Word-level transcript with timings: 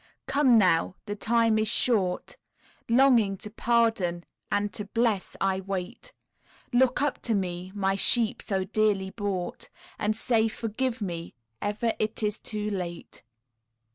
Come 0.25 0.57
now 0.57 0.95
the 1.05 1.15
time 1.15 1.59
is 1.59 1.67
short, 1.67 2.35
Longing 2.89 3.37
to 3.37 3.51
pardon 3.51 4.23
and 4.51 4.73
to 4.73 4.85
bless, 4.85 5.35
I 5.39 5.59
wait; 5.59 6.11
Look 6.73 7.03
up 7.03 7.21
to 7.21 7.35
Me, 7.35 7.71
My 7.75 7.93
sheep 7.93 8.41
so 8.41 8.63
dearly 8.63 9.11
bought, 9.11 9.69
And 9.99 10.15
say, 10.15 10.47
"forgive 10.47 11.01
me, 11.03 11.35
e'er 11.61 11.93
it 11.99 12.23
is 12.23 12.39
too 12.39 12.71
late." 12.71 13.21